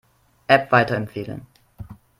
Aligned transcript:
App 0.49 0.71
weiterempfehlen. 0.71 1.45